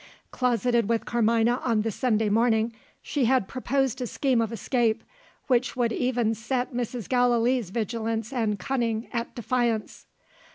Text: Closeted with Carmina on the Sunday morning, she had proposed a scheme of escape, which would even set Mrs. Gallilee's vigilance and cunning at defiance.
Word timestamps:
Closeted 0.31 0.89
with 0.89 1.05
Carmina 1.05 1.61
on 1.63 1.83
the 1.83 1.91
Sunday 1.91 2.27
morning, 2.29 2.73
she 3.03 3.25
had 3.25 3.47
proposed 3.47 4.01
a 4.01 4.07
scheme 4.07 4.41
of 4.41 4.51
escape, 4.51 5.03
which 5.45 5.75
would 5.75 5.91
even 5.93 6.33
set 6.33 6.73
Mrs. 6.73 7.07
Gallilee's 7.07 7.69
vigilance 7.69 8.33
and 8.33 8.57
cunning 8.57 9.09
at 9.13 9.35
defiance. 9.35 10.07